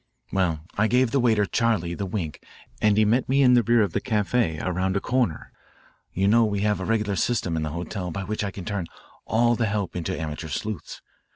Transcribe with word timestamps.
"Well, 0.31 0.61
I 0.79 0.87
gave 0.87 1.11
the 1.11 1.19
waiter, 1.19 1.45
Charley, 1.45 1.93
the 1.93 2.07
wink 2.07 2.41
and 2.81 2.97
he 2.97 3.05
met 3.05 3.29
me 3.29 3.43
in 3.43 3.53
the 3.53 3.61
rear 3.61 3.83
of 3.83 3.93
the 3.93 4.01
caf=82, 4.01 4.65
around 4.65 4.97
a 4.97 4.99
corner. 4.99 5.51
You 6.11 6.27
know 6.27 6.43
we 6.43 6.61
have 6.61 6.79
a 6.79 6.85
regular 6.85 7.15
system 7.15 7.55
in 7.55 7.61
the 7.61 7.69
hotel 7.69 8.09
by 8.09 8.23
which 8.23 8.43
I 8.43 8.49
can 8.49 8.65
turn 8.65 8.87
all 9.25 9.55
the 9.55 9.67
help 9.67 9.95
into 9.95 10.19
amateur 10.19 10.47
sleuths. 10.47 11.03